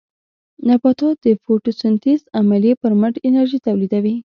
نباتات 0.67 1.15
د 1.25 1.27
فوټوسنټیز 1.43 2.21
عملیې 2.39 2.73
پرمټ 2.81 3.13
انرژي 3.27 3.59
تولیدوي. 3.67 4.15